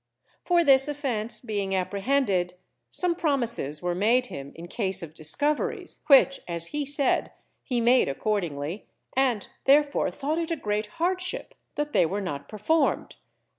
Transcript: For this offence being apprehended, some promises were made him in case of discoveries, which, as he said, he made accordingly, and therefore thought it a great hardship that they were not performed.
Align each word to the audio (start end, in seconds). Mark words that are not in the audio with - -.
For 0.43 0.63
this 0.63 0.87
offence 0.87 1.41
being 1.41 1.75
apprehended, 1.75 2.55
some 2.89 3.13
promises 3.13 3.83
were 3.83 3.93
made 3.93 4.25
him 4.25 4.51
in 4.55 4.67
case 4.67 5.03
of 5.03 5.13
discoveries, 5.13 5.99
which, 6.07 6.39
as 6.47 6.65
he 6.73 6.85
said, 6.87 7.31
he 7.61 7.79
made 7.79 8.09
accordingly, 8.09 8.87
and 9.15 9.47
therefore 9.65 10.09
thought 10.09 10.39
it 10.39 10.49
a 10.49 10.55
great 10.55 10.87
hardship 10.97 11.53
that 11.75 11.93
they 11.93 12.07
were 12.07 12.19
not 12.19 12.49
performed. 12.49 13.17